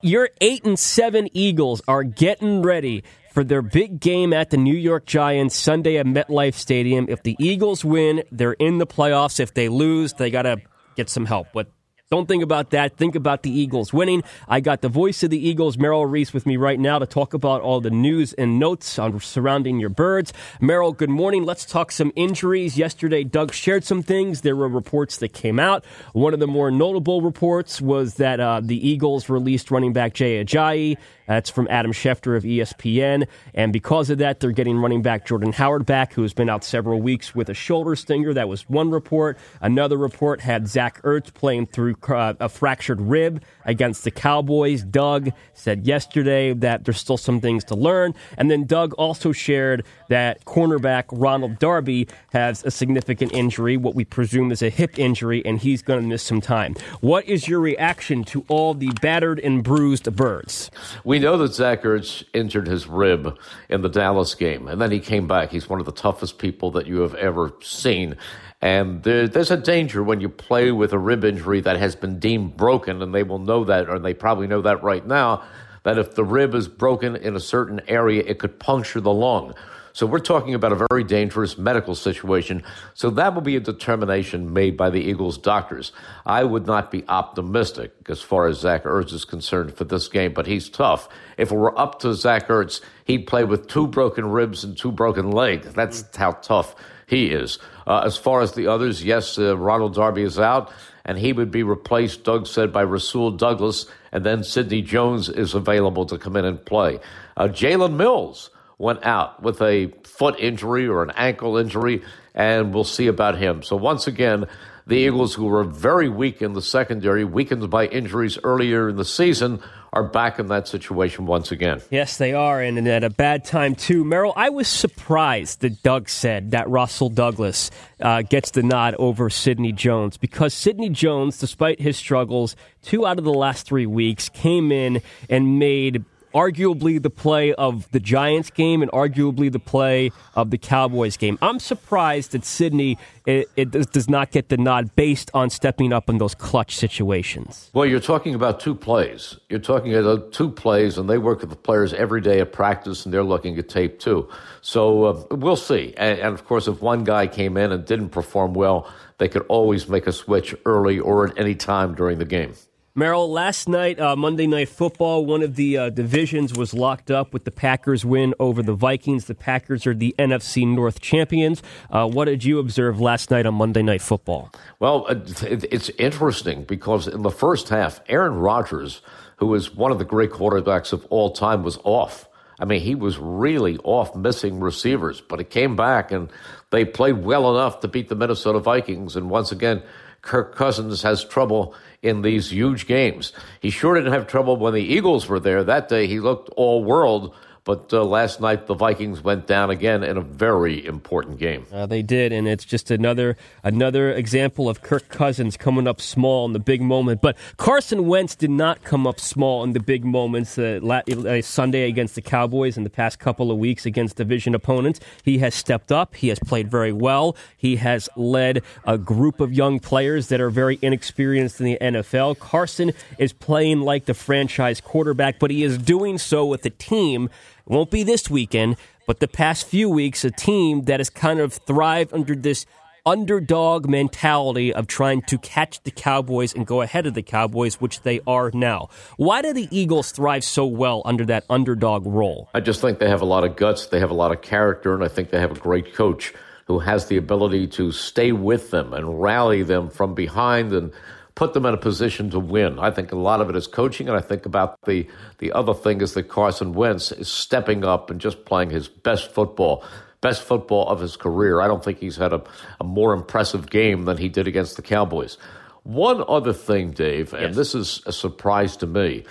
[0.00, 3.02] Your 8 and 7 Eagles are getting ready
[3.32, 7.06] for their big game at the New York Giants Sunday at MetLife Stadium.
[7.08, 9.40] If the Eagles win, they're in the playoffs.
[9.40, 10.58] If they lose, they got to
[10.94, 11.48] get some help.
[11.52, 11.72] But
[12.10, 12.96] don't think about that.
[12.96, 14.22] Think about the Eagles winning.
[14.48, 17.34] I got the voice of the Eagles, Merrill Reese, with me right now to talk
[17.34, 20.32] about all the news and notes on surrounding your birds.
[20.58, 21.44] Merrill, good morning.
[21.44, 22.78] Let's talk some injuries.
[22.78, 24.40] Yesterday, Doug shared some things.
[24.40, 25.84] There were reports that came out.
[26.14, 30.42] One of the more notable reports was that uh, the Eagles released running back Jay
[30.42, 30.96] Ajayi.
[31.26, 33.28] That's from Adam Schefter of ESPN.
[33.52, 36.64] And because of that, they're getting running back Jordan Howard back, who has been out
[36.64, 38.32] several weeks with a shoulder stinger.
[38.32, 39.36] That was one report.
[39.60, 44.82] Another report had Zach Ertz playing through uh, a fractured rib against the Cowboys.
[44.82, 48.14] Doug said yesterday that there's still some things to learn.
[48.36, 54.04] And then Doug also shared that cornerback Ronald Darby has a significant injury, what we
[54.04, 56.74] presume is a hip injury, and he's going to miss some time.
[57.00, 60.70] What is your reaction to all the battered and bruised birds?
[61.04, 63.38] We know that Zach Ertz injured his rib
[63.68, 65.50] in the Dallas game, and then he came back.
[65.50, 68.16] He's one of the toughest people that you have ever seen.
[68.60, 72.18] And there, there's a danger when you play with a rib injury that has been
[72.18, 75.44] deemed broken, and they will know that, or they probably know that right now,
[75.84, 79.54] that if the rib is broken in a certain area, it could puncture the lung.
[79.92, 82.62] So we're talking about a very dangerous medical situation.
[82.94, 85.90] So that will be a determination made by the Eagles doctors.
[86.24, 90.34] I would not be optimistic as far as Zach Ertz is concerned for this game,
[90.34, 91.08] but he's tough.
[91.36, 94.92] If it were up to Zach Ertz, he'd play with two broken ribs and two
[94.92, 95.72] broken legs.
[95.74, 96.76] That's how tough
[97.08, 97.58] he is.
[97.86, 100.70] Uh, as far as the others, yes, uh, Ronald Darby is out,
[101.06, 105.54] and he would be replaced, Doug said, by Rasul Douglas, and then Sidney Jones is
[105.54, 107.00] available to come in and play.
[107.36, 112.02] Uh, Jalen Mills went out with a foot injury or an ankle injury,
[112.34, 113.62] and we'll see about him.
[113.62, 114.46] So once again,
[114.86, 119.04] the Eagles, who were very weak in the secondary, weakened by injuries earlier in the
[119.04, 119.60] season,
[119.92, 121.80] are back in that situation once again.
[121.90, 124.04] Yes, they are, and at a bad time too.
[124.04, 129.28] Merrill, I was surprised that Doug said that Rasul Douglas uh, gets the nod over
[129.28, 134.28] Sidney Jones because Sidney Jones, despite his struggles, two out of the last three weeks
[134.30, 140.10] came in and made arguably the play of the Giants game and arguably the play
[140.34, 141.38] of the Cowboys game.
[141.42, 146.08] I'm surprised that Sidney it, it does, not get the nod based on stepping up
[146.08, 147.70] in those clutch situations.
[147.74, 149.36] Well, you're talking about two plays.
[149.50, 153.04] You're talking about two plays, and they work with the players every day at practice,
[153.04, 154.28] and they're looking at tape too.
[154.62, 155.92] So uh, we'll see.
[155.98, 159.44] And, and of course, if one guy came in and didn't perform well, they could
[159.48, 162.54] always make a switch early or at any time during the game.
[162.98, 167.32] Merrill, last night, uh, Monday Night Football, one of the uh, divisions was locked up
[167.32, 169.26] with the Packers win over the Vikings.
[169.26, 171.62] The Packers are the NFC North champions.
[171.90, 174.50] Uh, what did you observe last night on Monday Night Football?
[174.80, 179.00] Well, uh, it's interesting because in the first half, Aaron Rodgers,
[179.36, 182.28] who is one of the great quarterbacks of all time, was off.
[182.58, 186.28] I mean, he was really off missing receivers, but it came back and
[186.70, 189.14] they played well enough to beat the Minnesota Vikings.
[189.14, 189.84] And once again,
[190.28, 193.32] Kirk Cousins has trouble in these huge games.
[193.60, 195.64] He sure didn't have trouble when the Eagles were there.
[195.64, 197.34] That day he looked all world
[197.68, 201.66] but uh, last night, the Vikings went down again in a very important game.
[201.70, 206.46] Uh, they did, and it's just another another example of Kirk Cousins coming up small
[206.46, 207.20] in the big moment.
[207.20, 210.56] But Carson Wentz did not come up small in the big moments.
[210.56, 214.98] Uh, uh, Sunday against the Cowboys, in the past couple of weeks against division opponents,
[215.22, 216.14] he has stepped up.
[216.14, 217.36] He has played very well.
[217.58, 222.38] He has led a group of young players that are very inexperienced in the NFL.
[222.38, 227.28] Carson is playing like the franchise quarterback, but he is doing so with a team
[227.68, 228.76] won't be this weekend,
[229.06, 232.66] but the past few weeks, a team that has kind of thrived under this
[233.06, 238.02] underdog mentality of trying to catch the Cowboys and go ahead of the Cowboys, which
[238.02, 238.90] they are now.
[239.16, 242.50] Why do the Eagles thrive so well under that underdog role?
[242.52, 244.94] I just think they have a lot of guts, they have a lot of character,
[244.94, 246.34] and I think they have a great coach
[246.66, 250.92] who has the ability to stay with them and rally them from behind and
[251.38, 252.80] put them in a position to win.
[252.80, 255.06] I think a lot of it is coaching, and I think about the
[255.38, 259.30] the other thing is that Carson Wentz is stepping up and just playing his best
[259.30, 259.84] football.
[260.20, 261.60] Best football of his career.
[261.60, 262.42] I don't think he's had a,
[262.80, 265.38] a more impressive game than he did against the Cowboys.
[265.84, 267.56] One other thing, Dave, and yes.
[267.56, 269.22] this is a surprise to me.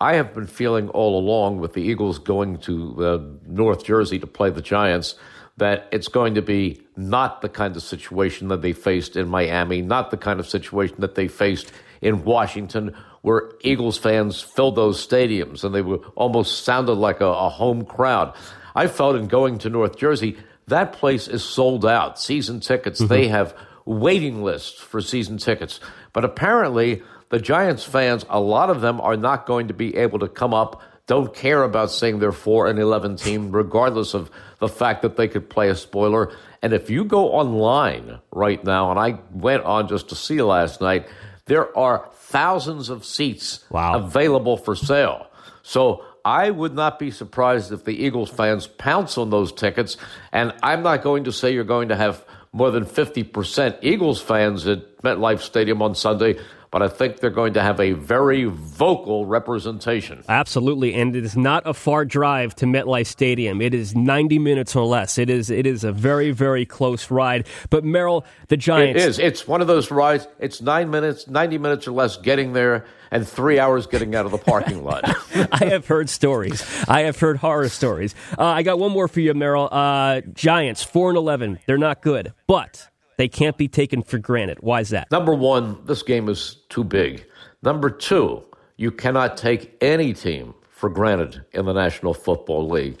[0.00, 4.26] I have been feeling all along with the Eagles going to uh, North Jersey to
[4.28, 5.16] play the Giants
[5.56, 9.82] that it's going to be not the kind of situation that they faced in Miami,
[9.82, 11.72] not the kind of situation that they faced
[12.02, 17.26] in Washington, where Eagles fans filled those stadiums and they were almost sounded like a,
[17.26, 18.34] a home crowd.
[18.74, 20.36] I felt in going to North Jersey,
[20.66, 22.20] that place is sold out.
[22.20, 23.12] Season tickets, mm-hmm.
[23.12, 23.54] they have
[23.86, 25.80] waiting lists for season tickets.
[26.12, 30.18] But apparently, the Giants fans, a lot of them are not going to be able
[30.18, 34.68] to come up, don't care about saying they're 4 and 11 team, regardless of the
[34.68, 36.32] fact that they could play a spoiler.
[36.62, 40.80] And if you go online right now, and I went on just to see last
[40.80, 41.06] night,
[41.44, 43.94] there are thousands of seats wow.
[43.94, 45.28] available for sale.
[45.62, 49.96] So I would not be surprised if the Eagles fans pounce on those tickets.
[50.32, 54.66] And I'm not going to say you're going to have more than 50% Eagles fans
[54.66, 56.38] at MetLife Stadium on Sunday,
[56.70, 60.22] but I think they're going to have a very vocal representation.
[60.28, 63.60] Absolutely, and it is not a far drive to MetLife Stadium.
[63.60, 65.18] It is 90 minutes or less.
[65.18, 67.46] It is it is a very very close ride.
[67.70, 69.02] But Merrill, the Giants.
[69.02, 69.18] It is.
[69.18, 70.26] It's one of those rides.
[70.38, 74.32] It's nine minutes, 90 minutes or less getting there and three hours getting out of
[74.32, 75.04] the parking lot.
[75.52, 76.64] I have heard stories.
[76.88, 78.14] I have heard horror stories.
[78.38, 79.68] Uh, I got one more for you, Merrill.
[79.70, 81.60] Uh, Giants, 4 and 11.
[81.66, 84.58] They're not good, but they can't be taken for granted.
[84.60, 85.10] Why is that?
[85.10, 87.26] Number one, this game is too big.
[87.62, 88.44] Number two,
[88.76, 93.00] you cannot take any team for granted in the National Football League.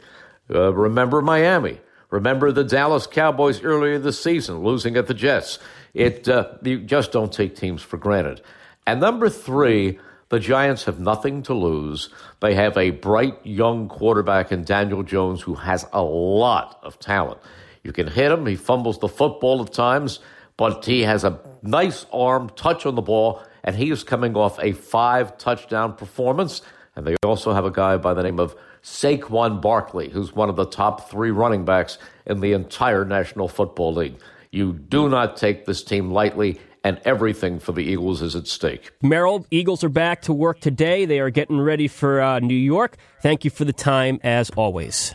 [0.52, 1.80] Uh, remember Miami.
[2.10, 5.58] Remember the Dallas Cowboys earlier this season losing at the Jets.
[5.92, 8.40] It uh, you just don't take teams for granted.
[8.86, 9.98] And number three,
[10.28, 12.08] the Giants have nothing to lose.
[12.40, 17.40] They have a bright young quarterback in Daniel Jones who has a lot of talent.
[17.86, 18.46] You can hit him.
[18.46, 20.18] He fumbles the football at times,
[20.56, 24.58] but he has a nice arm, touch on the ball, and he is coming off
[24.60, 26.62] a five touchdown performance.
[26.96, 30.56] And they also have a guy by the name of Saquon Barkley, who's one of
[30.56, 34.16] the top three running backs in the entire National Football League.
[34.50, 38.90] You do not take this team lightly, and everything for the Eagles is at stake.
[39.00, 41.04] Merrill, Eagles are back to work today.
[41.04, 42.96] They are getting ready for uh, New York.
[43.22, 45.14] Thank you for the time, as always.